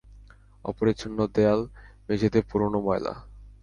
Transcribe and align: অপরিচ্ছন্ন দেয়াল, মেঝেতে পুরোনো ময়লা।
অপরিচ্ছন্ন 0.65 1.19
দেয়াল, 1.35 1.61
মেঝেতে 2.07 2.39
পুরোনো 2.49 2.79
ময়লা। 2.85 3.13